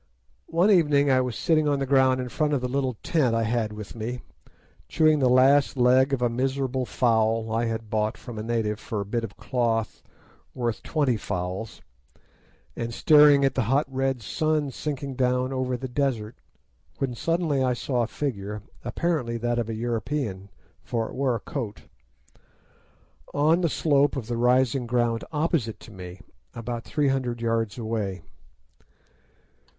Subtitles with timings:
[0.47, 3.43] One evening I was sitting on the ground in front of the little tent I
[3.43, 4.23] had with me,
[4.89, 8.99] chewing the last leg of a miserable fowl I had bought from a native for
[8.99, 10.01] a bit of cloth
[10.55, 11.83] worth twenty fowls,
[12.75, 16.35] and staring at the hot red sun sinking down over the desert,
[16.97, 20.49] when suddenly I saw a figure, apparently that of a European,
[20.81, 21.83] for it wore a coat,
[23.35, 26.21] on the slope of the rising ground opposite to me,
[26.55, 28.23] about three hundred yards away.